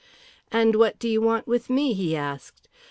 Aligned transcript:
"And 0.51 0.77
what 0.77 0.97
do 0.97 1.07
you 1.07 1.21
want 1.21 1.45
with 1.45 1.69
me?" 1.69 1.93
he 1.93 2.15
asked. 2.15 2.67